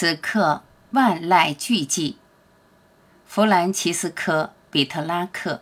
[0.00, 0.62] 此刻
[0.92, 2.14] 万籁俱寂。
[3.26, 5.60] 弗兰齐斯科·比特拉克。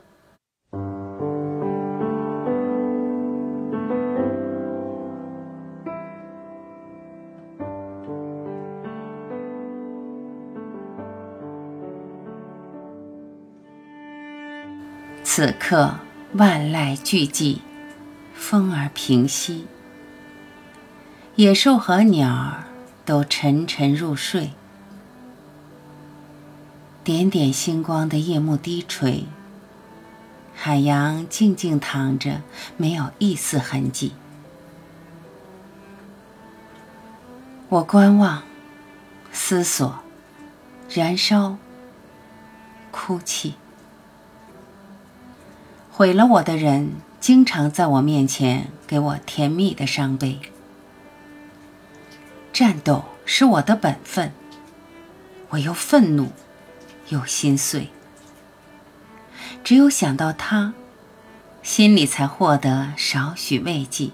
[15.25, 15.95] 此刻
[16.35, 17.61] 万籁俱寂，
[18.35, 19.67] 风儿平息，
[21.37, 22.66] 野兽和鸟儿
[23.07, 24.51] 都沉沉入睡。
[27.05, 29.27] 点点星光的夜幕低垂，
[30.55, 32.43] 海洋静静躺着，
[32.77, 34.13] 没有一丝痕迹。
[37.69, 38.43] 我观望，
[39.33, 40.01] 思索，
[40.91, 41.59] 燃烧，
[42.91, 43.55] 哭泣。
[45.93, 50.41] 毁了我的人，经常在我面前给我甜蜜的伤悲。
[52.57, 54.33] 战斗是我的本分，
[55.51, 56.33] 我又愤怒，
[57.11, 57.91] 又心碎。
[59.63, 60.73] 只有想到他，
[61.63, 64.13] 心里才获得少许慰藉。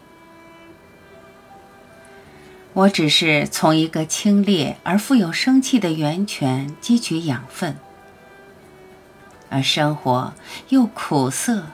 [2.72, 7.76] 我只是从一个清冽而富有生气的源泉汲取养分。
[9.50, 10.34] 而生活
[10.70, 11.66] 又苦涩，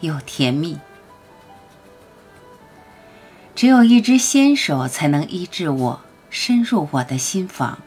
[0.00, 0.80] 又甜蜜。
[3.54, 7.78] 只有一只纤手才能医治我，深入我的心房。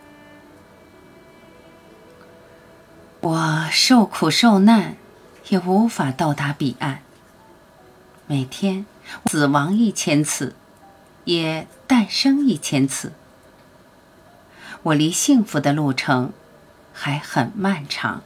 [3.21, 4.97] 我受苦受难，
[5.49, 7.03] 也无法到达彼岸。
[8.25, 8.85] 每天
[9.25, 10.55] 死亡一千次，
[11.25, 13.13] 也诞生一千次。
[14.83, 16.33] 我离幸福的路程
[16.93, 18.23] 还很漫长。